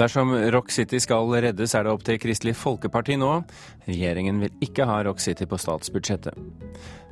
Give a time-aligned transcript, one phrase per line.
[0.00, 3.42] Dersom Rock City skal reddes, er det opp til Kristelig Folkeparti nå.
[3.84, 6.38] Regjeringen vil ikke ha Rock City på statsbudsjettet.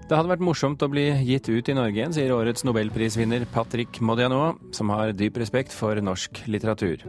[0.09, 4.01] Det hadde vært morsomt å bli gitt ut i Norge igjen, sier årets nobelprisvinner Patrick
[4.01, 7.05] Modiano, som har dyp respekt for norsk litteratur.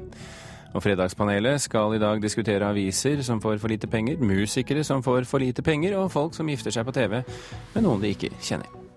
[0.76, 5.32] Og Fredagspanelet skal i dag diskutere aviser som får for lite penger, musikere som får
[5.32, 8.89] for lite penger, og folk som gifter seg på TV med noen de ikke kjenner.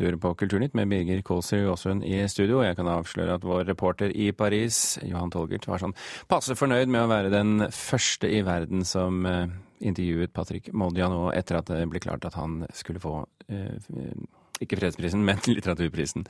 [0.00, 2.62] Du hører på Kulturnytt med Birger Kålsrud Aasund i studio.
[2.64, 5.92] Jeg kan avsløre at vår reporter i Paris, Johan Tolgert, var sånn
[6.30, 9.44] passe fornøyd med å være den første i verden som uh,
[9.84, 13.18] intervjuet Patrick Modiano etter at det ble klart at han skulle få
[13.52, 13.92] uh,
[14.64, 16.24] ikke fredsprisen, men litteraturprisen.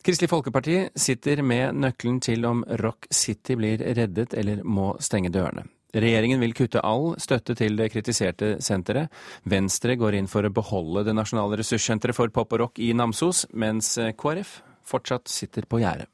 [0.00, 5.68] Kristelig Folkeparti sitter med nøkkelen til om Rock City blir reddet eller må stenge dørene.
[5.96, 9.08] Regjeringen vil kutte all støtte til det kritiserte senteret.
[9.48, 13.46] Venstre går inn for å beholde det nasjonale ressurssenteret for pop og rock i Namsos,
[13.56, 14.58] mens KrF
[14.88, 16.08] fortsatt sitter på gjerdet.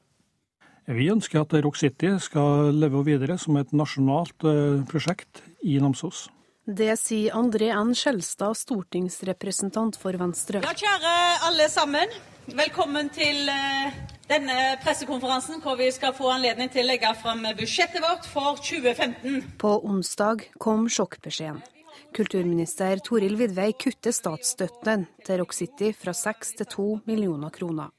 [0.85, 6.27] Vi ønsker at Rock City skal leve videre som et nasjonalt eh, prosjekt i Namsos.
[6.65, 7.95] Det sier André N.
[7.97, 10.61] Skjelstad, stortingsrepresentant for Venstre.
[10.65, 11.15] Ja, kjære
[11.49, 12.13] alle sammen.
[12.53, 13.97] Velkommen til eh,
[14.31, 19.57] denne pressekonferansen hvor vi skal få anledning til å legge fram budsjettet vårt for 2015.
[19.61, 21.63] På onsdag kom sjokkbeskjeden.
[22.15, 27.91] Kulturminister Toril Vidvei kutter statsstøtten til Rock City fra 6 til 2 millioner kroner.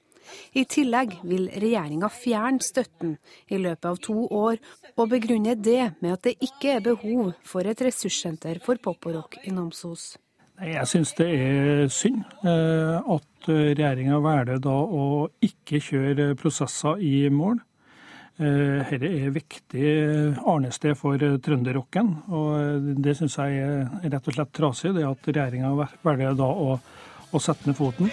[0.57, 3.17] I tillegg vil regjeringa fjerne støtten
[3.51, 4.59] i løpet av to år,
[4.95, 9.19] og begrunne det med at det ikke er behov for et ressurssenter for pop og
[9.19, 10.15] rock i Namsos.
[10.63, 17.27] Jeg syns det er synd eh, at regjeringa velger da å ikke kjøre prosesser i
[17.27, 17.59] mål.
[18.35, 19.91] Dette eh, er viktig
[20.47, 24.95] arnested for trønderrocken, og det syns jeg er rett og slett trasig.
[24.95, 25.75] Det at regjeringa
[26.07, 28.11] velger da å, å sette ned foten.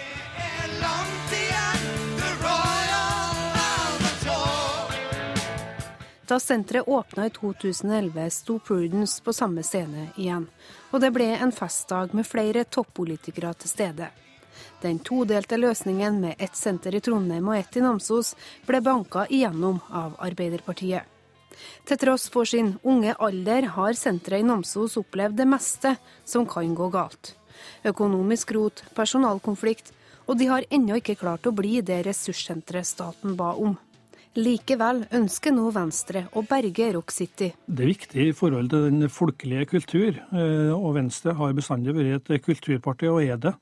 [6.27, 10.47] Da senteret åpna i 2011, sto Prudence på samme scene igjen,
[10.91, 14.07] og det ble en festdag med flere toppolitikere til stede.
[14.81, 18.33] Den todelte løsningen med ett senter i Trondheim og ett i Namsos
[18.67, 21.03] ble banka igjennom av Arbeiderpartiet.
[21.87, 25.95] Til tross for sin unge alder har senteret i Namsos opplevd det meste
[26.25, 27.35] som kan gå galt.
[27.83, 29.91] Økonomisk rot, personalkonflikt,
[30.27, 33.75] og de har ennå ikke klart å bli det ressurssenteret staten ba om.
[34.33, 37.51] Likevel ønsker nå Venstre å berge Rock City.
[37.69, 42.31] Det er viktig i forhold til den folkelige kultur, eh, og Venstre har bestandig vært
[42.33, 43.53] et kulturparti, og er det.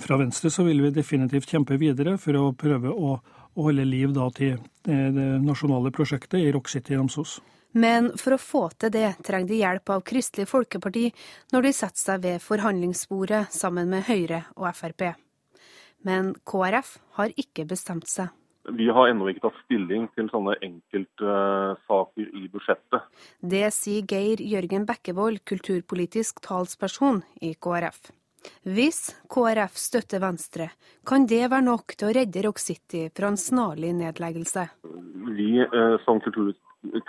[0.00, 3.18] Fra Venstre så vil vi definitivt kjempe videre for å prøve å,
[3.56, 7.36] holde liv da, til eh, det nasjonale prosjektet i Rock City i Namsos.
[7.76, 11.10] Men for å få til det trenger de hjelp av Kristelig Folkeparti
[11.52, 15.10] når de setter seg ved forhandlingsbordet sammen med Høyre og Frp.
[16.08, 18.32] Men KrF har ikke bestemt seg.
[18.74, 23.06] Vi har ennå ikke tatt stilling til sånne enkeltsaker i budsjettet.
[23.40, 28.08] Det sier Geir Jørgen Bekkevold, kulturpolitisk talsperson i KrF.
[28.66, 29.00] Hvis
[29.32, 30.70] KrF støtter Venstre,
[31.06, 34.66] kan det være nok til å redde Rock City fra en snarlig nedleggelse?
[35.36, 36.52] Vi eh, som kultur,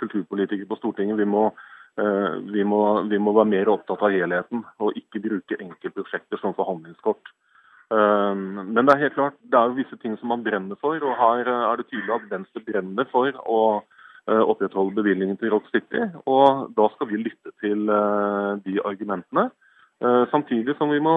[0.00, 1.48] kulturpolitikere på Stortinget vi må,
[1.98, 6.56] eh, vi, må, vi må være mer opptatt av helheten, og ikke bruke enkeltprosjekter som
[6.58, 7.34] forhandlingskort.
[7.88, 10.98] Ehm, men det er helt klart, det er jo visse ting som man brenner for,
[11.00, 15.54] og her eh, er det tydelig at Venstre brenner for å eh, opprettholde bevilgningen til
[15.54, 16.04] Rock City.
[16.28, 19.50] Og da skal vi lytte til eh, de argumentene.
[20.30, 21.12] Samtidig som vi må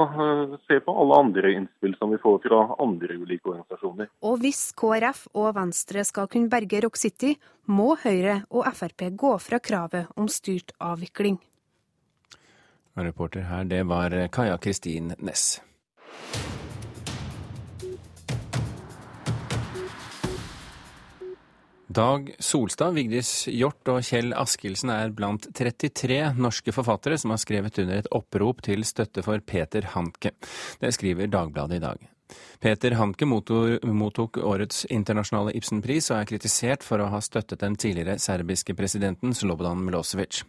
[0.66, 4.10] se på alle andre innspill som vi får fra andre ulike organisasjoner.
[4.26, 7.36] Og hvis KrF og Venstre skal kunne berge Rock City,
[7.70, 11.38] må Høyre og Frp gå fra kravet om styrt avvikling.
[12.98, 15.60] Reporter her, det var Kaja Kristin Næss.
[21.92, 27.82] Dag Solstad, Vigdis Hjort og Kjell Askildsen er blant 33 norske forfattere som har skrevet
[27.84, 30.32] under et opprop til støtte for Peter Hanke.
[30.80, 32.06] Det skriver Dagbladet i dag.
[32.62, 38.20] Peter Hanke mottok årets internasjonale Ibsenpris og er kritisert for å ha støttet den tidligere
[38.22, 40.44] serbiske presidenten Slobodan Milosevic.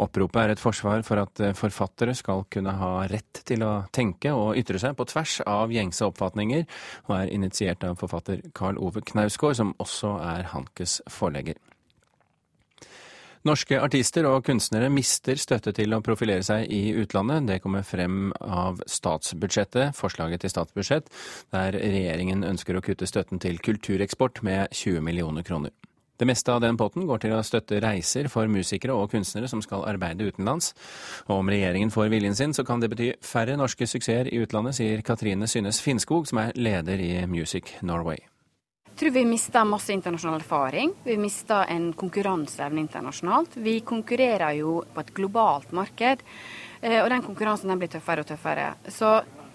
[0.00, 4.32] Oppropet er et forsvar for at eh, forfattere skal kunne ha rett til å tenke
[4.36, 6.64] og ytre seg på tvers av gjengse oppfatninger,
[7.08, 11.60] og er initiert av forfatter Karl Ove Knausgård, som også er Hankes forlegger.
[13.42, 17.48] Norske artister og kunstnere mister støtte til å profilere seg i utlandet.
[17.48, 21.10] Det kommer frem av statsbudsjettet, forslaget til statsbudsjett,
[21.50, 25.74] der regjeringen ønsker å kutte støtten til kultureksport med 20 millioner kroner.
[26.22, 29.62] Det meste av den potten går til å støtte reiser for musikere og kunstnere som
[29.64, 30.70] skal arbeide utenlands.
[31.26, 34.78] Og om regjeringen får viljen sin, så kan det bety færre norske suksesser i utlandet,
[34.78, 38.22] sier Katrine Synnes Finnskog, som er leder i Music Norway.
[39.02, 40.92] Tror vi mister masse internasjonal erfaring.
[41.04, 43.56] Vi mister en konkurranseevne internasjonalt.
[43.56, 46.22] Vi konkurrerer jo på et globalt marked,
[46.80, 48.68] eh, og den konkurransen den blir tøffere og tøffere.
[48.86, 49.10] Så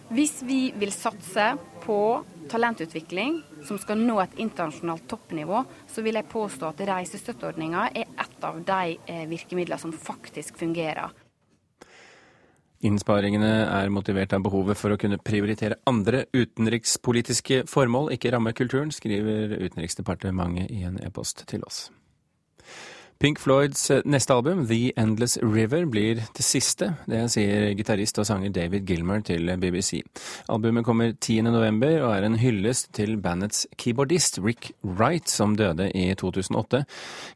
[0.10, 1.54] hvis vi vil satse
[1.86, 8.12] på talentutvikling som skal nå et internasjonalt toppnivå, så vil jeg påstå at reisestøtteordninga er
[8.20, 11.16] et av de eh, virkemidlene som faktisk fungerer.
[12.85, 18.94] Innsparingene er motivert av behovet for å kunne prioritere andre utenrikspolitiske formål, ikke ramme kulturen,
[18.94, 21.88] skriver Utenriksdepartementet i en e-post til oss.
[23.19, 26.92] Pink Floyds eh, neste album, The Endless River, blir det siste.
[27.10, 30.04] Det sier gitarist og sanger David Gilmer til BBC.
[30.54, 31.42] Albumet kommer 10.
[31.50, 36.84] november og er en hyllest til bandets keyboardist Rick Wright, som døde i 2008.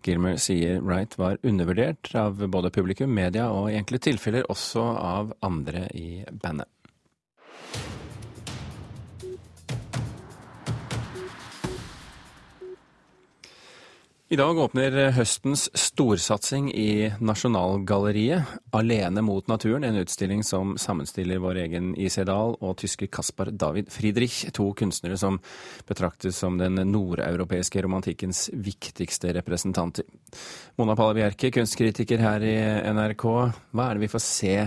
[0.06, 5.34] Gilmer sier Wright var undervurdert av både publikum, media og i enkle tilfeller også av
[5.42, 6.70] andre i bandet.
[14.32, 21.60] I dag åpner høstens storsatsing i Nasjonalgalleriet, Alene mot naturen, en utstilling som sammenstiller vår
[21.66, 25.42] egen IC Dahl og tyske Kaspar David Friedrich, to kunstnere som
[25.84, 30.08] betraktes som den nordeuropeiske romantikkens viktigste representanter.
[30.80, 32.58] Mona Palle Bjerke, kunstkritiker her i
[32.96, 33.30] NRK,
[33.76, 34.58] hva er det vi får se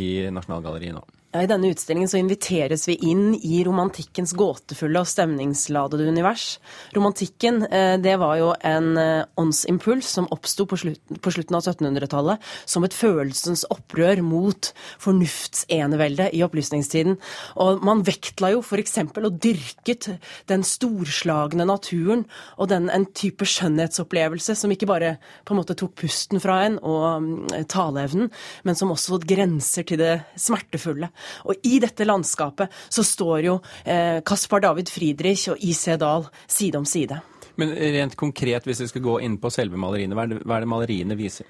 [0.00, 1.04] i Nasjonalgalleriet nå?
[1.30, 6.56] I denne utstillingen så inviteres vi inn i romantikkens gåtefulle og stemningsladede univers.
[6.90, 12.82] Romantikken eh, det var jo en eh, åndsimpuls som oppsto på, slutten av 1700-tallet som
[12.82, 17.14] et følelsens opprør mot fornuftsenevelde i opplysningstiden.
[17.62, 18.98] Og man vektla jo f.eks.
[18.98, 20.10] og dyrket
[20.50, 22.26] den storslagne naturen
[22.58, 25.14] og den, en type skjønnhetsopplevelse som ikke bare
[25.46, 27.30] på en måte tok pusten fra en og um,
[27.70, 28.34] taleevnen,
[28.66, 31.12] men som også grenser til det smertefulle.
[31.48, 35.96] Og i dette landskapet så står jo eh, Kaspar David Friedrich og I.C.
[36.00, 37.20] Dahl side om side.
[37.60, 40.56] Men rent konkret, hvis vi skal gå inn på selve maleriene, hva er det, hva
[40.56, 41.48] er det maleriene viser?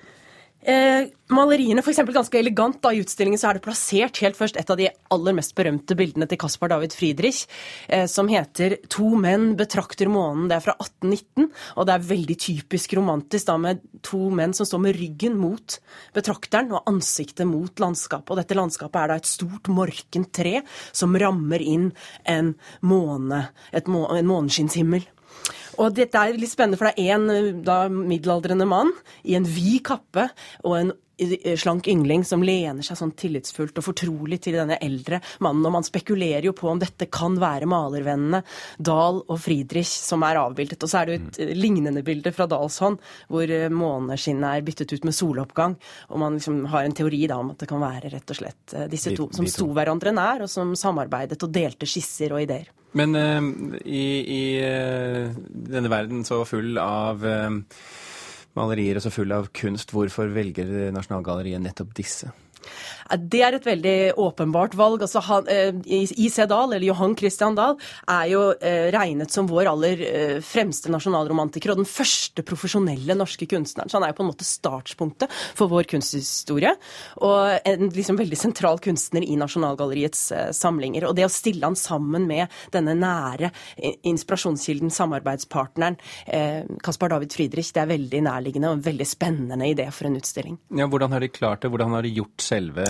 [0.61, 2.03] Eh, maleriene, f.eks.
[2.13, 5.37] ganske elegant da, i utstillingen, så er det plassert helt først et av de aller
[5.39, 7.47] mest berømte bildene til Caspar David Friedrich,
[7.89, 10.49] eh, som heter 'To menn betrakter månen'.
[10.49, 14.67] Det er fra 1819, og det er veldig typisk romantisk da med to menn som
[14.67, 15.79] står med ryggen mot
[16.13, 18.31] betrakteren og ansiktet mot landskapet.
[18.31, 21.93] Og dette landskapet er da et stort, morkent tre som rammer inn
[22.27, 23.49] en måne,
[23.87, 25.07] må, en måneskinnshimmel.
[25.81, 28.93] Og dette er litt spennende, for det er en da, middelaldrende mann
[29.25, 30.29] i en vid kappe
[30.65, 30.93] og en
[31.57, 35.67] slank yngling som lener seg sånn tillitsfullt og fortrolig til denne eldre mannen.
[35.67, 38.43] Og man spekulerer jo på om dette kan være malervennene
[38.79, 40.81] Dahl og Friedrich som er avbildet.
[40.83, 41.55] Og så er det jo et mm.
[41.61, 45.77] lignende bilde fra Dahls hånd, hvor eh, måneskinnet er byttet ut med soloppgang.
[46.11, 48.77] Og man liksom har en teori da om at det kan være rett og slett
[48.77, 52.71] eh, disse to som sto hverandre nær, og som samarbeidet og delte skisser og ideer.
[52.99, 55.31] Men uh, i, i uh,
[55.71, 57.51] denne verden så full av uh,
[58.59, 62.33] malerier og så full av kunst, hvorfor velger Nasjonalgalleriet nettopp disse?
[63.11, 65.03] Det er et veldig åpenbart valg.
[65.03, 66.47] Altså, han, eh, I.C.
[66.47, 67.77] Dahl, eller Johan Christian Dahl,
[68.07, 73.49] er jo eh, regnet som vår aller eh, fremste nasjonalromantiker og den første profesjonelle norske
[73.51, 73.91] kunstneren.
[73.91, 76.75] Så han er jo på en måte startspunktet for vår kunsthistorie.
[77.27, 80.23] Og en liksom veldig sentral kunstner i Nasjonalgalleriets
[80.57, 81.09] samlinger.
[81.09, 83.51] Og det å stille han sammen med denne nære
[84.07, 85.99] inspirasjonskilden, samarbeidspartneren
[86.85, 90.59] Caspar David Friedrich, det er veldig nærliggende og en veldig spennende idé for en utstilling.
[90.77, 91.71] Ja, hvordan har de klart det?
[91.73, 92.87] Hvordan har de gjort selve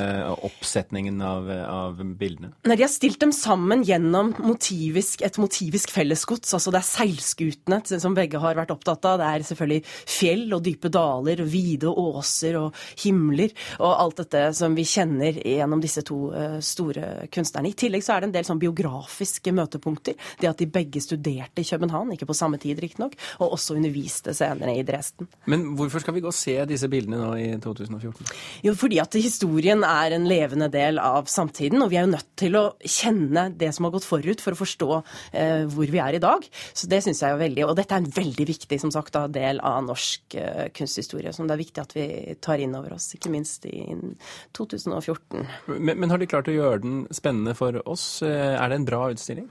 [0.47, 2.52] oppsetningen av, av bildene?
[2.69, 6.55] Nei, De har stilt dem sammen gjennom motivisk, et motivisk fellesgods.
[6.57, 9.21] altså Det er seilskutene som begge har vært opptatt av.
[9.21, 14.45] Det er selvfølgelig fjell og dype daler, og vide åser og himler og alt dette
[14.57, 17.71] som vi kjenner gjennom disse to uh, store kunstnerne.
[17.71, 20.17] I tillegg så er det en del sånn biografiske møtepunkter.
[20.40, 24.35] Det at de begge studerte i København, ikke på samme tid riktignok, og også underviste
[24.37, 25.29] senere i Dresden.
[25.50, 28.33] Men hvorfor skal vi gå og se disse bildene nå i 2014?
[28.67, 32.30] Jo, fordi at historien er en levende del av samtiden, og vi er jo nødt
[32.40, 36.16] til å kjenne det som har gått forut for å forstå eh, hvor vi er
[36.16, 36.47] i dag.
[36.73, 39.26] Så det syns jeg er veldig Og dette er en veldig viktig som sagt, da,
[39.30, 42.09] del av norsk eh, kunsthistorie, som det er viktig at vi
[42.40, 43.85] tar inn over oss, ikke minst i
[44.57, 45.47] 2014.
[45.76, 48.23] Men, men har de klart å gjøre den spennende for oss?
[48.25, 49.49] Eh, er det en bra utstilling?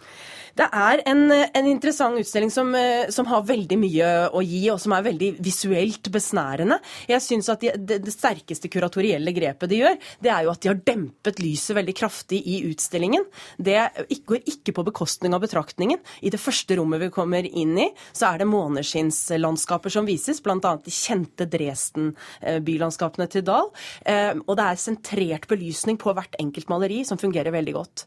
[0.60, 4.80] Det er en, en interessant utstilling som, eh, som, har veldig mye å gi, og
[4.82, 6.80] som er veldig visuelt besnærende.
[7.10, 10.64] Jeg syns at de, det, det, sterkeste kuratorielle grepet de gjør, det er jo at
[10.64, 13.26] de har dempet lyset veldig kraftig i utstillingen.
[13.58, 13.78] Det
[14.30, 16.02] går ikke på bekostning av betraktningen.
[16.26, 20.58] I det første rommet vi kommer inn i, så er det måneskinnslandskaper som vises, bl.a.
[20.60, 23.70] de kjente Dresden-bylandskapene til Dahl.
[24.06, 28.06] Eh, og det er sentrert belysning på hvert enkelt maleri, som fungerer veldig godt.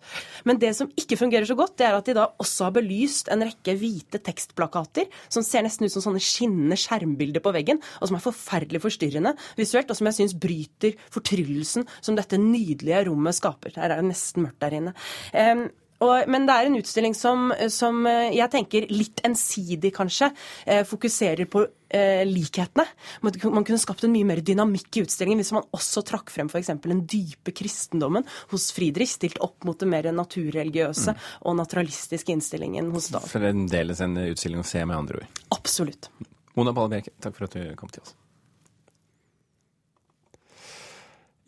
[0.48, 3.30] Men det som ikke fungerer så godt, det er at de da også har belyst
[3.32, 8.10] en rekke hvite tekstplakater som ser nesten ut som sånne skinnende skjermbilder på veggen, og
[8.10, 13.38] som er forferdelig forstyrrende visuelt, og som jeg syns bryter fortryllelsen som dette nydelige rommet
[13.38, 13.76] skaper.
[13.76, 14.96] Her er det nesten mørkt der inne.
[15.32, 15.68] Um,
[16.02, 20.32] og, men det er en utstilling som, som, eh, jeg tenker litt ensidig, kanskje,
[20.66, 21.62] eh, fokuserer på
[21.94, 22.86] eh, likhetene.
[23.22, 26.72] Man, kunne skapt en mye mer dynamikk i utstillingen hvis man også trakk frem f.eks.
[26.82, 31.28] den dype kristendommen hos Friedrich, stilt opp mot det mer naturreligiøse mm.
[31.46, 33.28] og naturalistiske innstillingen hos Dahl.
[33.30, 35.44] Fremdeles en utstilling å se, med andre ord?
[35.54, 36.10] Absolutt.
[36.58, 38.16] Mona Palle Bjerke, takk for at du kom til oss.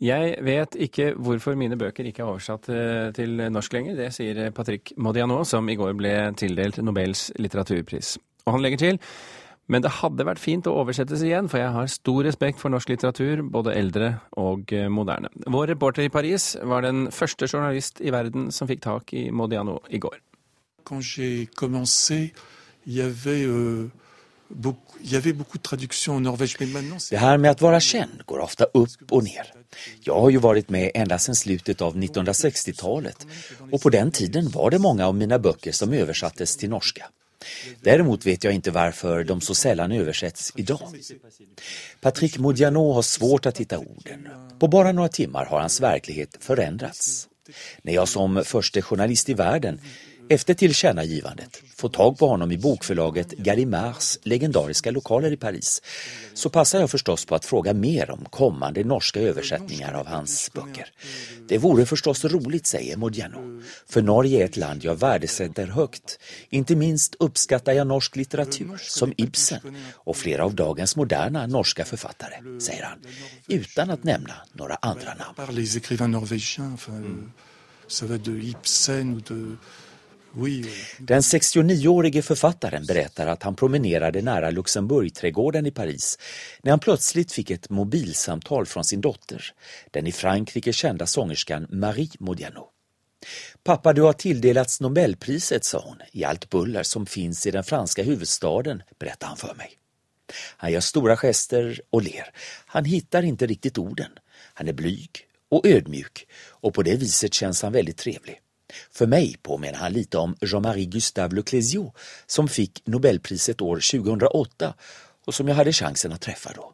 [0.03, 3.95] Jeg vet ikke hvorfor mine bøker ikke er oversatt eh, til norsk lenger.
[3.95, 8.17] Det sier Patrick Modiano, som i går ble tildelt Nobels litteraturpris.
[8.45, 9.03] Og han legger til
[9.71, 12.91] men det hadde vært fint å oversettes igjen, for jeg har stor respekt for norsk
[12.91, 15.31] litteratur, både eldre og eh, moderne.
[15.49, 19.79] Vår reporter i Paris var den første journalist i verden som fikk tak i Modiano
[19.89, 20.19] i går.
[20.85, 22.33] Quand j'ai commencé,
[22.85, 23.89] il y avait euh,
[27.09, 29.53] det här med att vara känd går ofta upp och ner.
[30.03, 33.27] Jag har ju varit med ända sedan slutet av 1960-talet
[33.71, 37.05] och på den tiden var det många av mina böcker som översattes till norska.
[37.81, 40.93] Däremot vet jag inte varför de så sällan översätts idag.
[42.01, 44.27] Patrick Modiano har svårt att hitta orden.
[44.59, 47.27] På bara några timmar har hans verklighet förändrats.
[47.81, 49.79] När jag som första journalist i världen
[50.29, 55.81] efter tillkännagivandet få tag på honom i bokförlaget Gallimards legendariska lokaler i Paris
[56.33, 60.87] så passar jag förstås på att fråga mer om kommande norska översättningar av hans böcker.
[61.47, 66.19] Det vore förstås roligt, säger Modiano, för Norge är ett land jag värdesätter högt.
[66.49, 72.59] Inte minst uppskattar jag norsk litteratur, som Ibsen och flera av dagens moderna norska författare,
[72.59, 72.99] säger han,
[73.47, 75.33] utan att nämna några andra namn.
[80.97, 86.19] Den 69-årige författaren berättar att han promenerade nära Luxemburgträdgården i Paris
[86.61, 89.43] när han plötsligt fick ett mobilsamtal från sin dotter,
[89.91, 92.69] den i Frankrike kända sångerskan Marie Modiano.
[93.63, 98.03] Pappa, du har tilldelats Nobelpriset, sa hon, i allt buller som finns i den franska
[98.03, 99.71] huvudstaden, berättade han för mig.
[100.57, 102.29] Han gör stora gester och ler.
[102.65, 104.11] Han hittar inte riktigt orden.
[104.53, 105.09] Han är blyg
[105.49, 108.41] och ödmjuk och på det viset känns han väldigt trevlig.
[108.91, 111.93] För mig påminner han lite om Jean-Marie Gustave Le Clézio
[112.27, 114.73] som fick Nobelpriset år 2008
[115.25, 116.73] och som jag hade chansen att träffa då.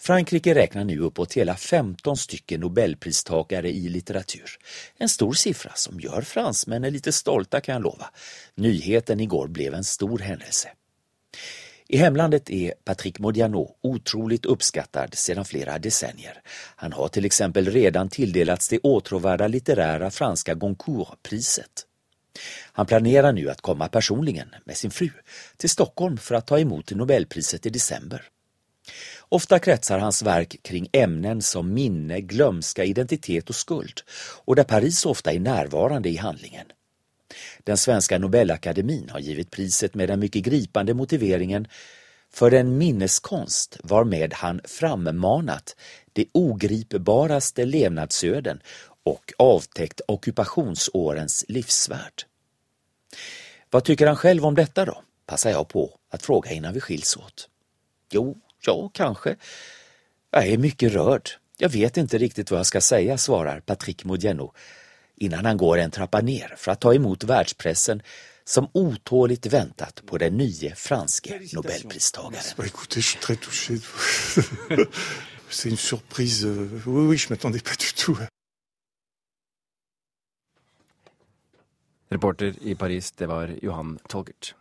[0.00, 4.50] Frankrike räknar nu uppåt hela 15 stycken nobelpristagare i litteratur.
[4.98, 8.10] En stor siffra som gör fransmännen lite stolta kan jag lova.
[8.54, 10.68] Nyheten igår blev en stor händelse.
[11.90, 16.42] I hemlandet är Patrick Modiano otroligt uppskattad sedan flera decennier.
[16.76, 21.86] Han har till exempel redan tilldelats det åtråvärda litterära franska Goncourt-priset.
[22.72, 25.10] Han planerar nu att komma personligen med sin fru
[25.56, 28.22] till Stockholm för att ta emot Nobelpriset i december.
[29.28, 34.00] Ofta kretsar hans verk kring ämnen som minne, glömska, identitet och skuld
[34.44, 36.66] och där Paris ofta är närvarande i handlingen.
[37.64, 41.68] Den svenska Nobelakademin har givit priset med den mycket gripande motiveringen
[42.32, 45.76] för den minneskonst varmed han frammanat
[46.12, 48.60] de ogripbaraste levnadsöden
[49.02, 52.22] och avtäckt ockupationsårens livsvärd.
[53.70, 55.02] Vad tycker han själv om detta då?
[55.26, 57.48] Passar jag på att fråga innan vi skiljs åt.
[58.10, 59.36] Jo, ja, kanske.
[60.30, 61.30] Jag är mycket rörd.
[61.58, 64.52] Jag vet inte riktigt vad jag ska säga, svarar Patrick Modiano
[65.20, 68.02] innan han går en trappa ner för att ta emot världspressen
[68.44, 72.42] som otåligt väntat på den nye franske nobelpristagaren.
[75.50, 76.46] C'est une surprise.
[76.86, 78.18] Oui, oui, je m'attendais pas du tout.
[82.10, 84.54] Reporter i Paris, det var Johan Tolgert.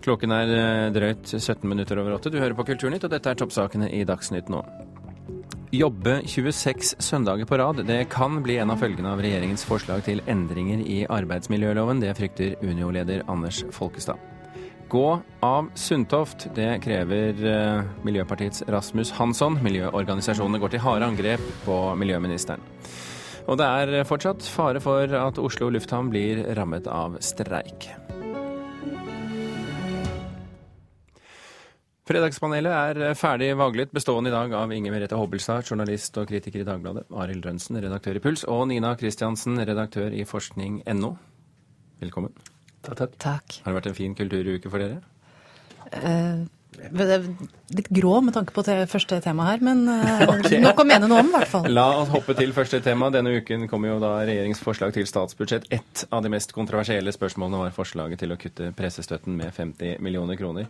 [0.00, 2.32] Klokken er eh, drøyt 17 minutter over åtte.
[2.32, 4.62] Du hører på Kulturnytt, og dette er toppsakene i Dagsnytt nå.
[5.70, 10.18] Jobbe 26 søndager på rad, det kan bli en av følgene av regjeringens forslag til
[10.26, 12.00] endringer i arbeidsmiljøloven.
[12.02, 14.18] Det frykter Unio-leder Anders Folkestad.
[14.90, 15.04] Gå
[15.46, 19.60] av Sundtoft, det krever eh, Miljøpartiets Rasmus Hansson.
[19.62, 22.66] Miljøorganisasjonene går til harde angrep på miljøministeren.
[23.46, 27.92] Og det er fortsatt fare for at Oslo lufthavn blir rammet av streik.
[32.10, 36.66] Fredagspanelet er ferdig vaglet, bestående i dag av Inger Merete Hobbelstad, journalist og kritiker i
[36.66, 41.10] Dagbladet, Arild Rønsen, redaktør i Puls, og Nina Kristiansen, redaktør i forskning.no.
[42.02, 42.32] Velkommen.
[42.82, 43.12] Takk, takk.
[43.22, 43.58] Takk.
[43.62, 44.98] Har det vært en fin kulturuke for dere?
[46.00, 46.40] Eh,
[47.78, 50.58] litt grå med tanke på det første tema her, men eh, okay.
[50.64, 51.70] nok å mene noe om, i hvert fall.
[51.70, 53.12] La oss hoppe til første tema.
[53.14, 55.70] Denne uken kommer jo da regjeringsforslag til statsbudsjett.
[55.78, 60.42] Ett av de mest kontroversielle spørsmålene var forslaget til å kutte pressestøtten med 50 millioner
[60.42, 60.66] kroner.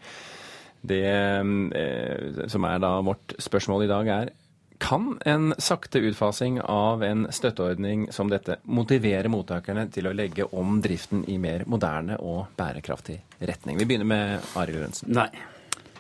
[0.81, 4.33] Det eh, som er da vårt spørsmål i dag, er
[4.81, 10.81] kan en sakte utfasing av en støtteordning som dette motivere mottakerne til å legge om
[10.81, 13.77] driften i mer moderne og bærekraftig retning?
[13.77, 15.13] Vi begynner med Arild Lørensen.
[15.13, 15.29] Nei.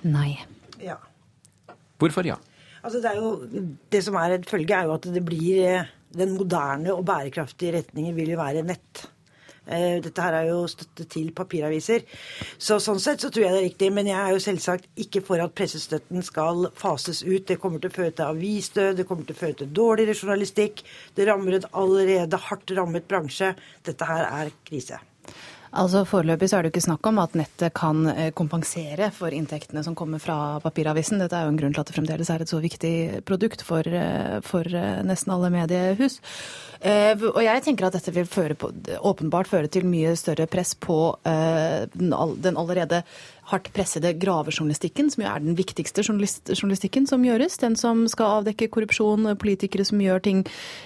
[0.08, 0.30] Nei.
[0.80, 0.96] Ja.
[2.00, 2.38] Hvorfor ja?
[2.80, 5.96] Altså det, er jo, det som er et følge, er jo at det blir eh,
[6.10, 9.04] Den moderne og bærekraftige retningen vil jo være nett.
[9.70, 12.06] Eh, dette her er jo støtte til papiraviser.
[12.58, 13.92] Så Sånn sett så tror jeg det er riktig.
[13.94, 17.46] Men jeg er jo selvsagt ikke for at pressestøtten skal fases ut.
[17.46, 20.84] Det kommer til å føre til avisdød, det kommer til å føre til dårligere journalistikk.
[21.14, 23.54] Det rammer en allerede hardt rammet bransje.
[23.86, 25.00] Dette her er krise.
[25.70, 29.30] Altså Foreløpig så er det jo ikke snakk om at nettet kan eh, kompensere for
[29.34, 31.20] inntektene som kommer fra papiravisen.
[31.22, 32.94] Dette er jo en grunn til at det fremdeles er et så viktig
[33.28, 34.66] produkt for, eh, for
[35.06, 36.18] nesten alle mediehus.
[36.80, 38.70] Og jeg tenker at dette vil føre på,
[39.04, 40.96] åpenbart føre til mye større press på
[41.28, 43.02] den allerede
[43.50, 47.58] hardt pressede gravejournalistikken, som jo er den viktigste journalistikken som gjøres.
[47.62, 50.42] Den som skal avdekke korrupsjon, politikere som gjør ting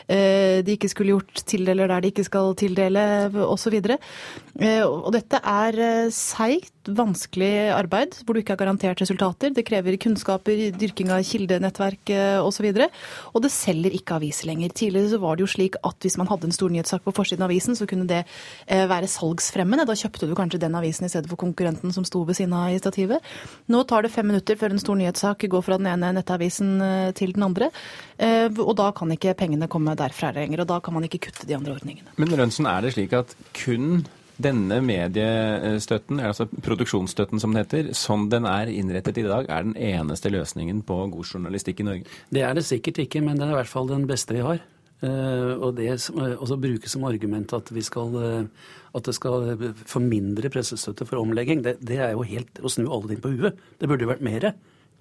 [0.08, 3.04] eh, de ikke skulle gjort, tildeler der de ikke skal tildele,
[3.44, 3.76] osv.
[3.80, 9.54] Eh, og dette er eh, seigt, vanskelig arbeid hvor du ikke har garantert resultater.
[9.56, 12.12] Det krever kunnskaper, dyrking av kildenettverk
[12.44, 12.66] osv.
[12.68, 12.88] Og, så
[13.30, 14.74] og det selger ikke aviser lenger.
[14.76, 17.46] Tidligere så var det jo slik at hvis man hadde en stor nyhetssak på forsiden
[17.46, 18.20] av avisen, så kunne det
[18.68, 19.86] være salgsfremmende.
[19.88, 23.24] Da kjøpte du kanskje den avisen i stedet for konkurrenten som sto ved siden stativet.
[23.72, 27.12] Nå tar det fem minutter før en stor nyhetssak går fra den ene nettavisen eh,
[27.16, 27.70] til den andre.
[28.18, 31.48] Eh, og da kan ikke pengene komme derfra lenger, og da kan man ikke kutte
[31.48, 32.14] de andre ordningene.
[32.20, 34.04] Men Rønsen, er det slik at kun
[34.42, 39.76] denne mediestøtten, altså produksjonsstøtten som det heter, som den er innrettet i dag, er den
[39.78, 42.16] eneste løsningen på god journalistikk i Norge?
[42.34, 44.62] Det er det sikkert ikke, men det er i hvert fall den beste vi har.
[45.04, 49.56] Uh, og det også brukes som argument at vi skal uh, at det skal
[49.90, 53.32] få mindre pressestøtte for omlegging, det, det er jo helt å snu alle ting på
[53.34, 53.58] huet.
[53.80, 54.52] Det burde jo vært mer.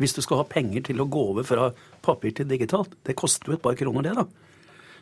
[0.02, 1.70] Hvis du skal ha penger til å gå over fra
[2.06, 4.26] papir til digitalt, det koster jo et par kroner, det, da.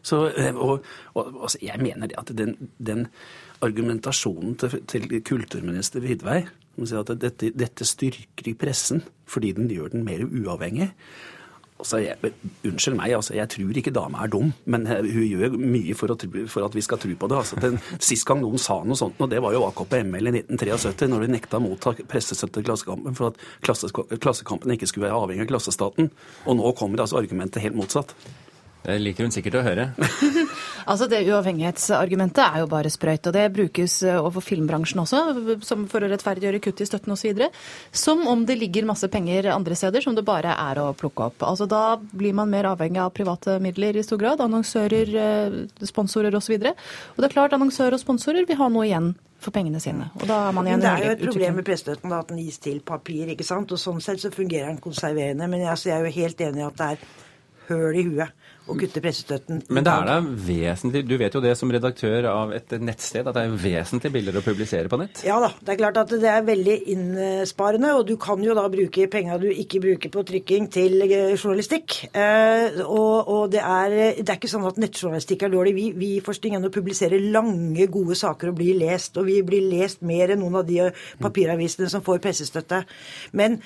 [0.04, 0.82] Så, eh, og,
[1.14, 3.06] og altså, jeg mener det at den, den
[3.64, 6.42] argumentasjonen til, til kulturminister Vidvei
[6.80, 10.90] om at dette, dette styrker i pressen fordi den gjør den mer uavhengig,
[11.82, 12.34] Altså, jeg,
[12.68, 16.46] unnskyld meg, altså, jeg tror ikke dama er dum, men hun gjør mye for, å,
[16.52, 17.40] for at vi skal tro på det.
[17.42, 21.10] Altså, den, sist gang noen sa noe sånt, og det var jo AKP-ML i 1973,
[21.12, 25.48] når de nekta å motta pressestøtte til Klassekampen for at Klassekampen ikke skulle være avhengig
[25.48, 26.12] av klassestaten.
[26.46, 28.16] Og nå kommer altså argumentet helt motsatt.
[28.82, 29.92] Det liker hun sikkert å høre.
[30.86, 33.28] altså Det uavhengighetsargumentet er jo bare sprøyt.
[33.30, 35.22] Og det brukes eh, overfor filmbransjen også,
[35.66, 37.46] som for å rettferdiggjøre kutt i støtten osv.
[37.92, 41.48] Som om det ligger masse penger andre steder som det bare er å plukke opp.
[41.48, 44.44] Altså Da blir man mer avhengig av private midler i stor grad.
[44.44, 46.56] Annonsører, eh, sponsorer osv.
[46.62, 46.72] Og,
[47.16, 50.12] og det er klart annonsører og sponsorer vil ha noe igjen for pengene sine.
[50.20, 52.62] Og da er man igjen Det er jo et problem med pressestøtten at den gis
[52.62, 53.74] til papir, ikke sant.
[53.74, 55.50] Og sånn sett så fungerer den konserverende.
[55.50, 57.06] Men altså, jeg er jo helt enig i at det er
[57.72, 59.64] høl i huet å kutte pressestøtten.
[59.74, 63.38] Men det er da vesentlig, du vet jo det som redaktør av et nettsted, at
[63.38, 65.24] det er vesentlig billigere å publisere på nett?
[65.26, 68.68] Ja da, det er klart at det er veldig innsparende, og du kan jo da
[68.72, 71.98] bruke penga du ikke bruker på trykking til eh, journalistikk.
[72.14, 75.76] Eh, og, og det, er, det, er, ikke sånn at nettjournalistikk er dårlig.
[75.78, 76.12] Vi, vi
[76.52, 80.42] ingen å publisere lange, gode saker og bli lest, og vi blir lest mer enn
[80.44, 80.90] noen av de
[81.22, 82.84] papiravisene som får pressestøtte.
[83.38, 83.60] Men,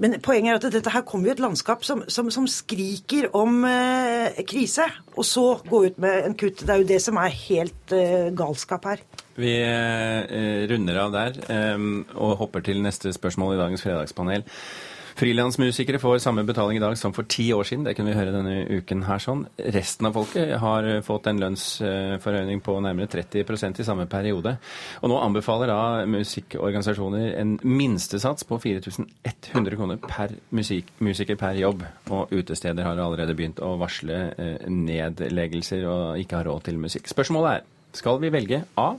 [0.00, 3.62] men poenget er at dette her kommer jo et landskap som, som, som skriker om
[3.68, 6.62] eh, krise, og så gå ut med en kutt.
[6.62, 9.02] Det er jo det som er helt uh, galskap her.
[9.38, 11.40] Vi uh, runder av der
[11.76, 14.46] um, og hopper til neste spørsmål i dagens fredagspanel.
[15.18, 17.82] Frilansmusikere får samme betaling i dag som for ti år siden.
[17.82, 19.40] Det kunne vi høre denne uken her sånn.
[19.74, 24.52] Resten av folket har fått en lønnsforhøyning på nærmere 30% i samme periode.
[25.02, 31.82] Og nå anbefaler da musikkorganisasjoner en minstesats på 4100 kroner per musik, musiker per jobb.
[32.14, 37.10] Og utesteder har allerede begynt å varsle eh, nedleggelser og ikke har råd til musikk.
[37.10, 38.92] Spørsmålet er skal vi velge A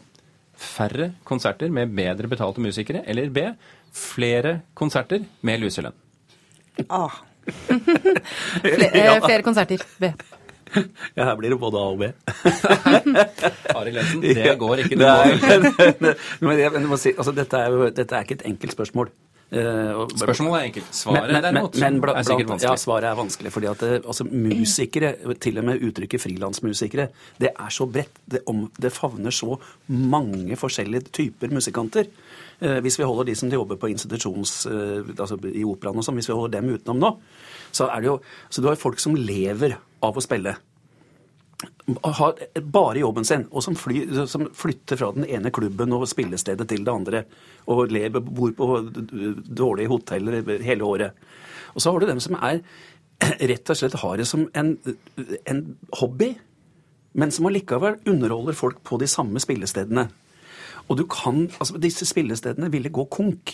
[0.59, 3.47] færre konserter med bedre betalte musikere, eller B
[3.95, 5.95] flere konserter med luselønn?
[6.87, 7.07] A.
[8.61, 9.15] flere, ja.
[9.23, 9.83] flere konserter.
[9.99, 10.11] B.
[11.15, 12.09] Ja, her blir det både A og B.
[13.73, 14.99] Arild Lensen, det går ikke.
[14.99, 16.13] Det er, men,
[16.45, 19.11] men, men si, altså, dette, er dette er ikke et enkelt spørsmål.
[19.49, 20.89] Uh, Spørsmålet er enkelt.
[20.93, 22.69] Svaret men, men, derimot men, men, er sikkert vanskelig.
[22.69, 23.51] Ja, svaret er vanskelig.
[23.55, 27.07] fordi at det, altså, musikere, til og med uttrykket frilansmusikere,
[27.41, 28.21] det er så bredt.
[28.29, 32.11] Det, om, det favner så mange forskjellige typer musikanter.
[32.59, 34.55] Uh, hvis vi holder de som jobber på institusjons...
[34.69, 37.13] Uh, altså i operaen og sånn, hvis vi holder dem utenom nå,
[37.71, 38.17] så er det jo
[38.49, 40.55] Så du har folk som lever av å spille
[42.03, 46.67] har bare jobben sin, og som, fly, som, flytter fra den ene klubben og spillestedet
[46.69, 47.23] til det andre,
[47.67, 48.67] og lever, bor på
[49.43, 51.27] dårlige hoteller hele året.
[51.73, 52.61] Og så har du dem som er
[53.51, 54.77] rett og slett har det som en,
[55.51, 55.63] en
[55.99, 56.31] hobby,
[57.19, 60.07] men som allikevel underholder folk på de samme spillestedene.
[60.89, 63.53] Og du kan, altså Disse spillestedene ville gå konk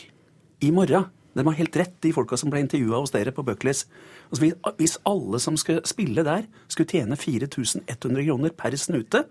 [0.63, 1.09] i morgen.
[1.35, 3.83] De har helt rett, de folka som ble intervjua hos dere på Buckleys.
[4.29, 9.25] Altså, hvis alle som skulle spille der, skulle tjene 4100 kroner per snute,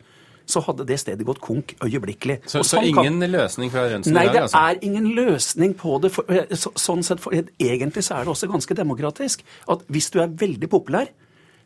[0.45, 2.43] så hadde det stedet gått konk øyeblikkelig.
[2.45, 3.31] Så, så sånn ingen kan...
[3.33, 4.59] løsning fra Rønsen Nei, altså?
[4.59, 6.11] Nei, det er ingen løsning på det.
[6.13, 9.45] For, eh, så, sånn sett, for, egentlig så er det også ganske demokratisk.
[9.73, 11.09] At hvis du er veldig populær,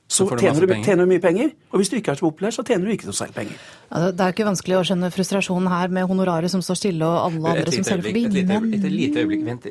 [0.08, 1.50] så, så tjener, du, tjener, du, mye penger.
[1.68, 3.58] Og hvis du ikke er så populær, så tjener du ikke noe særlig penger.
[3.90, 7.26] Altså, det er ikke vanskelig å skjønne frustrasjonen her med honoraret som står stille, og
[7.26, 8.24] alle andre som selger forbi.
[8.30, 9.68] Et lite, et lite øyeblikk, vent.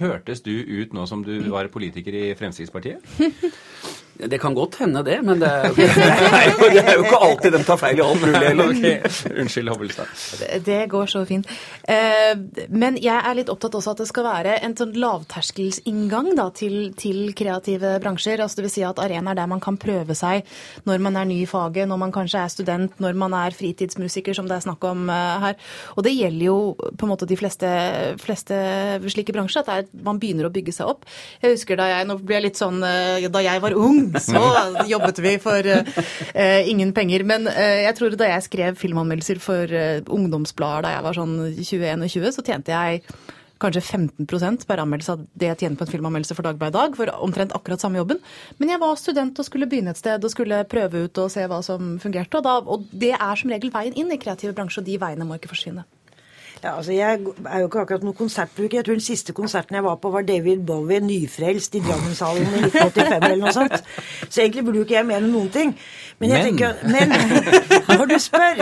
[0.00, 3.06] Hørtes du ut nå som du var politiker i Fremskrittspartiet?
[4.18, 5.20] Det kan godt hende, det.
[5.22, 8.06] Men det er, det er, jo, det er jo, ikke alltid de tar feil i
[8.06, 8.44] alt mulig.
[8.76, 8.98] Okay.
[9.40, 10.60] Unnskyld, Hobbelstad.
[10.64, 11.48] Det går så fint.
[11.88, 12.34] Eh,
[12.68, 16.90] men jeg er litt opptatt også at det skal være en sånn lavterskelsinngang da, til,
[16.98, 18.42] til, kreative bransjer.
[18.42, 20.46] Altså det vil si at arenaer der man kan prøve seg
[20.88, 24.36] når man er ny i faget, når man kanskje er student, når man er fritidsmusiker,
[24.36, 25.58] som det er snakk om uh, her.
[25.96, 27.70] Og det gjelder jo på en måte de fleste,
[28.22, 28.58] fleste
[29.12, 31.06] slike bransjer, at er, man begynner å bygge seg opp.
[31.42, 34.42] Jeg husker da jeg, nå ble jeg litt sånn, uh, da jeg var ung, så
[34.88, 37.24] jobbet vi for uh, ingen penger.
[37.28, 41.34] Men uh, jeg tror da jeg skrev filmanmeldelser for uh, ungdomsblader da jeg var sånn
[41.56, 43.02] 21-20, så tjente jeg
[43.62, 46.96] kanskje 15% per anmeldelse av det jeg tjener på en filmanmeldelse for Dagbladet i dag,
[46.98, 48.20] for omtrent akkurat samme jobben.
[48.60, 51.46] Men jeg var student og skulle begynne et sted og skulle prøve ut og se
[51.48, 52.36] hva som fungerte.
[52.36, 55.28] Og, da, og det er som regel veien inn i kreative bransjer, og de veiene
[55.28, 55.86] må ikke forsvinne.
[56.64, 58.78] Ja, altså Jeg er jo ikke akkurat noen konsertbruker.
[58.78, 62.62] Jeg tror den siste konserten jeg var på, var David Bowie nyfrelst i Drammenshallen i
[62.64, 63.76] 1985 eller noe sånt.
[64.28, 65.74] Så egentlig burde jo ikke jeg mene noen ting.
[66.18, 67.12] Men jeg tenker Men
[67.98, 68.60] når du spør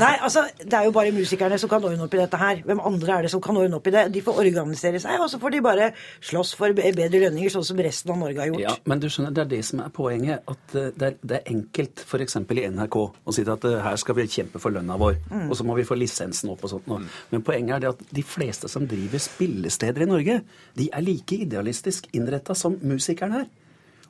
[0.00, 2.62] Nei, altså, det er jo bare musikerne som kan ordne opp i dette her.
[2.64, 4.06] Hvem andre er det som kan ordne opp i det?
[4.14, 5.90] De får organisere seg, og så får de bare
[6.24, 8.64] slåss for bedre lønninger, sånn som resten av Norge har gjort.
[8.64, 10.46] Ja, Men du skjønner, det er det som er poenget.
[10.48, 12.38] At eh, det er, det er enkelt f.eks.
[12.40, 15.48] i NRK å si at eh, her skal vi kjempe for lønna vår, mm.
[15.50, 16.88] og så må vi få lisensen opp og sånt.
[16.88, 17.09] Mm.
[17.32, 20.40] Men poenget er det at de fleste som driver spillesteder i Norge,
[20.78, 23.48] de er like idealistisk innretta som musikerne her.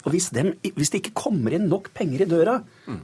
[0.00, 2.54] Og hvis, dem, hvis, det ikke kommer inn nok penger i døra,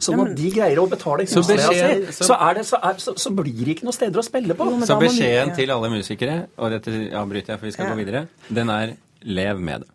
[0.00, 3.88] sånn at de greier å betale husleia si, så, så, så, så, blir det ikke
[3.88, 4.68] noen steder å spille på.
[4.88, 7.92] Så beskjeden til alle musikere, og dette avbryter jeg for vi skal ja.
[7.92, 9.92] gå videre, den er lev med det.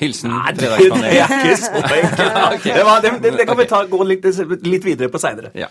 [0.00, 1.12] Hilsen Fredagspanelet.
[1.12, 2.40] Det er ikke så enkelt.
[2.56, 2.74] okay.
[2.74, 4.26] det, det, det, det, kan vi ta, gå litt,
[4.66, 5.52] litt videre på seinere.
[5.56, 5.68] Ja.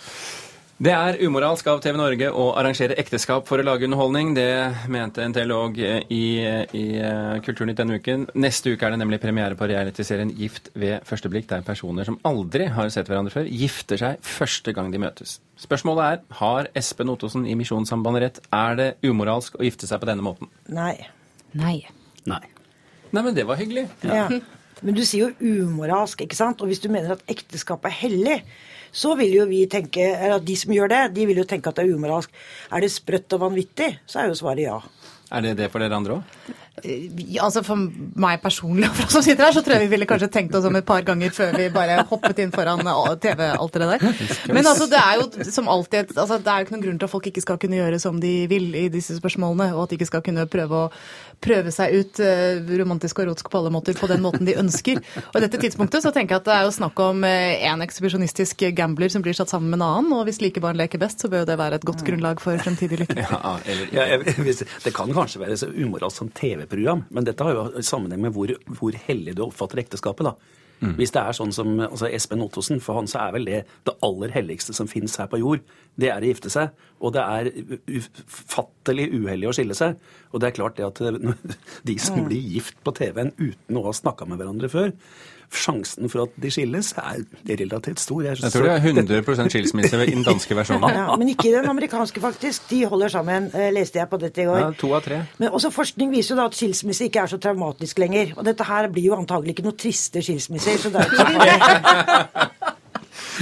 [0.81, 4.31] Det er umoralsk av TV Norge å arrangere ekteskap for å lage underholdning.
[4.33, 4.45] Det
[4.89, 6.85] mente en teolog i, i
[7.45, 8.23] Kulturnytt denne uken.
[8.41, 12.17] Neste uke er det nemlig premiere på realityserien Gift ved første blikk, der personer som
[12.25, 15.35] aldri har sett hverandre før, gifter seg første gang de møtes.
[15.61, 18.41] Spørsmålet er har Espen Ottosen i Misjonssambandet rett.
[18.49, 20.49] Er det umoralsk å gifte seg på denne måten?
[20.65, 20.95] Nei.
[21.53, 21.75] Nei.
[22.25, 22.41] Nei.
[23.11, 23.85] Nei, men det var hyggelig.
[24.01, 24.25] Ja.
[24.81, 26.61] Men du sier jo umoralsk, ikke sant?
[26.61, 28.39] Og hvis du mener at ekteskap er hellig,
[28.91, 31.71] så vil jo vi tenke, eller at de som gjør det, de vil jo tenke
[31.71, 32.33] at det er umoralsk.
[32.73, 34.79] Er det sprøtt og vanvittig, så er jo svaret ja.
[35.31, 36.55] Er det det for dere andre òg?
[36.79, 37.11] Eh,
[37.43, 40.07] altså For meg personlig og for oss som sitter her, så tror jeg vi ville
[40.07, 42.79] kanskje tenkt oss om et par ganger før vi bare hoppet inn foran
[43.21, 44.05] TV-alt det der.
[44.55, 47.09] Men altså, det er jo som alltid altså, Det er jo ikke noen grunn til
[47.09, 49.99] at folk ikke skal kunne gjøre som de vil i disse spørsmålene, og at de
[49.99, 50.87] ikke skal kunne prøve å
[51.41, 55.01] prøve seg ut uh, romantisk og erotisk på alle måter på den måten de ønsker.
[55.31, 57.85] Og i dette tidspunktet så tenker jeg at det er jo snakk om én uh,
[57.87, 61.23] ekshibisjonistisk gambler som blir satt sammen med en annen, og hvis like barn leker best,
[61.23, 63.19] så bør jo det være et godt grunnlag for fremtidig lykke.
[63.31, 64.53] Ja, eller, ja, jeg,
[64.83, 66.29] det kan kanskje være så umoralsk som
[66.61, 70.31] TV-program, men dette har jo sammenheng med hvor, hvor hellig du oppfatter ekteskapet.
[70.31, 70.61] da.
[70.81, 70.95] Mm.
[70.97, 73.93] Hvis det er sånn som altså Espen Ottosen, for han så er vel det det
[74.05, 75.61] aller helligste som fins her på jord.
[75.93, 76.71] Det er å gifte seg.
[77.01, 77.51] Og det er
[77.85, 79.99] ufattelig uheldig å skille seg.
[80.33, 81.03] Og det er klart det at
[81.89, 84.95] de som blir gift på TV-en uten å ha snakka med hverandre før,
[85.51, 87.23] sjansen for at de skilles, er
[87.59, 88.21] relativt stor.
[88.25, 90.95] Jeg, jeg tror det er 100 skilsmisse i den danske versjonen.
[90.95, 92.69] Ja, men ikke i den amerikanske, faktisk.
[92.69, 94.59] De holder sammen, eh, leste jeg på dette i går.
[94.59, 95.21] Ja, to av tre.
[95.41, 98.33] Men også forskning viser jo da at skilsmisse ikke er så traumatisk lenger.
[98.37, 102.60] Og dette her blir jo antagelig ikke noe triste skilsmisser, så det er ikke så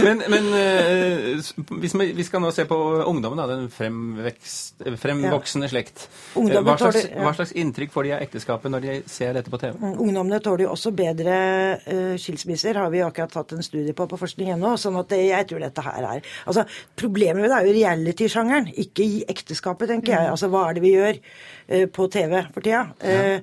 [0.06, 6.08] Men, men uh, hvis vi, skal nå se på ungdommen, da, den fremvekst, fremvoksende slekt.
[6.36, 9.78] Hva slags, hva slags, inntrykk får de av ekteskapet når de ser dette på TV?
[9.80, 11.40] Mm, ungdommene tåler jo også bedre
[12.20, 14.76] skilsmisser, har vi akkurat tatt en studie på på forskning.no.
[14.80, 16.66] sånn at det, jeg tror dette her er Altså,
[17.00, 20.28] Problemet med det er jo reality-sjangeren, ikke i ekteskapet, tenker jeg.
[20.28, 20.34] Mm.
[20.34, 21.20] Altså, hva er det vi gjør
[21.94, 22.88] på TV for tida?
[23.00, 23.42] Ja.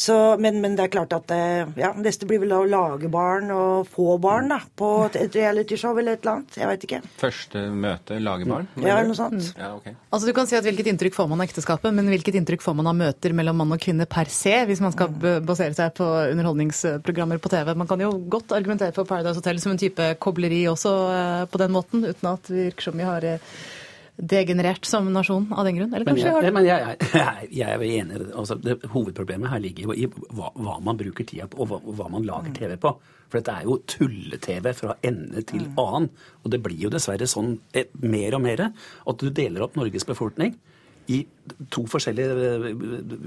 [0.00, 1.40] Så, men, men, det er klart at det
[1.80, 6.16] ja, neste blir vel å lage barn og få barn da, på et realityshow eller
[6.16, 6.58] et eller annet.
[6.60, 7.00] Jeg veit ikke.
[7.20, 8.68] Første møte lage barn?
[8.78, 9.50] Ja, eller noe sånt.
[9.50, 9.60] Mm.
[9.60, 9.96] Ja, okay.
[10.08, 12.78] Altså Du kan si at hvilket inntrykk får man av ekteskapet, men hvilket inntrykk får
[12.78, 15.28] man av møter mellom mann og kvinne per se, hvis man skal mm.
[15.48, 17.74] basere seg på underholdningsprogrammer på TV?
[17.82, 21.60] Man kan jo godt argumentere for Paradise Hotel som en type kobleri også eh, på
[21.60, 23.52] den måten, uten at det virker som vi har eh,
[24.20, 25.94] degenerert som nasjon av den grunn?
[25.94, 28.20] Eller kanskje men jeg, men jeg, jeg, jeg er enig.
[28.30, 31.80] Altså, det, hovedproblemet her ligger jo i hva, hva, man bruker tida på, og hva,
[31.86, 32.94] hva, man lager TV på.
[33.30, 35.78] For dette er jo tulle-TV fra ende til mm.
[35.80, 36.10] annen.
[36.42, 40.08] Og det blir jo dessverre sånn eh, mer og mer at du deler opp Norges
[40.08, 40.56] befolkning
[41.10, 41.22] i
[41.72, 42.68] to forskjellige eh,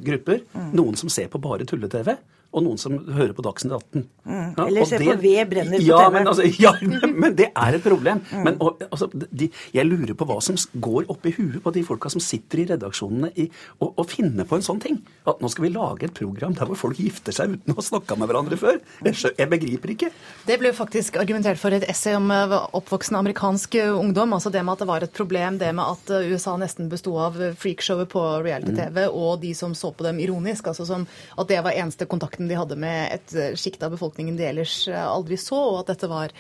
[0.10, 0.44] grupper.
[0.54, 0.72] Mm.
[0.80, 2.16] Noen som ser på bare tulle-TV,
[2.54, 4.04] og noen som hører på Dagsnytt 18.
[4.24, 4.54] Mm.
[4.58, 6.14] Ja, Eller ser på ved brenner på ja, TV.
[6.14, 6.74] Men, altså, ja,
[7.24, 8.22] men det er et problem.
[8.30, 8.44] Mm.
[8.46, 11.84] Men og, altså, de, jeg lurer på hva som går opp i huet på de
[11.88, 13.48] folka som sitter i redaksjonene i,
[13.80, 15.00] og, og, finner på en sånn ting.
[15.30, 17.86] At nå skal vi lage et program der hvor folk gifter seg uten å ha
[17.88, 18.78] snakka med hverandre før.
[19.08, 20.12] Jeg, jeg, begriper ikke.
[20.46, 24.38] Det ble faktisk argumentert for et essay om eh, oppvoksende amerikansk eh, ungdom.
[24.38, 27.16] Altså det med at det var et problem, det med at eh, USA nesten besto
[27.18, 29.18] av freakshowet på reality-TV mm.
[29.18, 30.70] og de som så på dem ironisk.
[30.70, 33.92] altså som At det var eneste kontakten kontakten de hadde med et eh, sjikt av
[33.92, 36.32] befolkningen de ellers eh, aldri så, og at dette var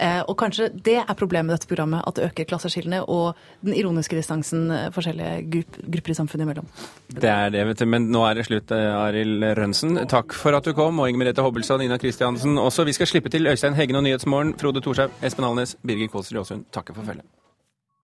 [0.00, 3.74] eh, Og kanskje det er problemet med dette programmet, at det øker klasseskillene og den
[3.74, 6.66] ironiske distansen forskjellige grupper i samfunnet imellom.
[7.08, 7.86] Det er det, vet du.
[7.86, 9.98] Men nå er det slutt, Arild Rønsen.
[10.08, 12.84] Takk for at du kom, og Inger Merete Hobbelstad, Nina Kristiansen også.
[12.84, 16.68] Vi skal slippe til Øystein Heggen og Nyhetsmorgen, Frode Thorshaug, Espen Alnes, Birger Kålsrud Aasund
[16.74, 17.43] takker for følget.